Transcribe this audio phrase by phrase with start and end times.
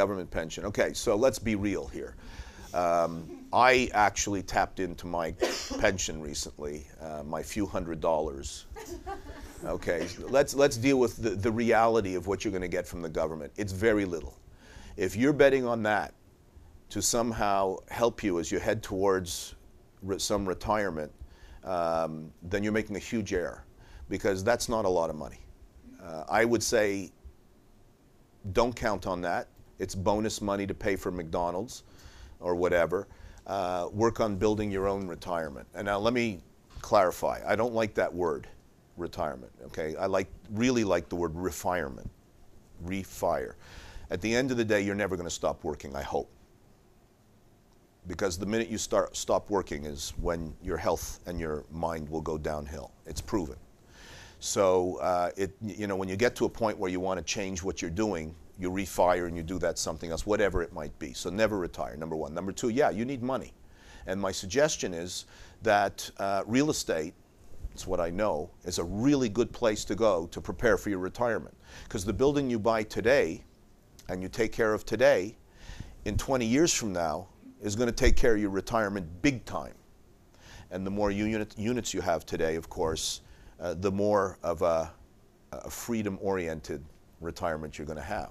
[0.00, 0.64] Government pension.
[0.64, 2.14] Okay, so let's be real here.
[2.72, 5.32] Um, I actually tapped into my
[5.78, 8.64] pension recently, uh, my few hundred dollars.
[9.62, 13.02] Okay, let's, let's deal with the, the reality of what you're going to get from
[13.02, 13.52] the government.
[13.58, 14.38] It's very little.
[14.96, 16.14] If you're betting on that
[16.88, 19.54] to somehow help you as you head towards
[20.00, 21.12] re some retirement,
[21.62, 23.66] um, then you're making a huge error
[24.08, 25.40] because that's not a lot of money.
[26.02, 27.12] Uh, I would say
[28.54, 29.48] don't count on that.
[29.80, 31.82] It's bonus money to pay for McDonald's
[32.38, 33.08] or whatever.
[33.46, 35.66] Uh, work on building your own retirement.
[35.74, 36.40] And now let me
[36.80, 37.40] clarify.
[37.46, 38.46] I don't like that word,
[38.96, 39.50] retirement.
[39.66, 42.08] Okay, I like really like the word refirement,
[42.84, 43.54] refire.
[44.10, 45.96] At the end of the day, you're never going to stop working.
[45.96, 46.30] I hope.
[48.06, 52.20] Because the minute you start stop working is when your health and your mind will
[52.20, 52.92] go downhill.
[53.06, 53.56] It's proven.
[54.40, 57.24] So uh, it, you know, when you get to a point where you want to
[57.24, 60.98] change what you're doing, you refire and you do that something else, whatever it might
[60.98, 61.12] be.
[61.12, 62.34] So never retire, number one.
[62.34, 63.52] Number two, yeah, you need money.
[64.06, 65.26] And my suggestion is
[65.62, 67.12] that uh, real estate,
[67.72, 70.98] it's what I know, is a really good place to go to prepare for your
[70.98, 71.54] retirement.
[71.84, 73.44] Because the building you buy today
[74.08, 75.36] and you take care of today,
[76.06, 77.28] in 20 years from now,
[77.60, 79.74] is going to take care of your retirement big time.
[80.70, 83.20] And the more unit, units you have today, of course,
[83.60, 84.92] uh, the more of a,
[85.52, 86.84] a freedom oriented
[87.20, 88.28] retirement you're going to have.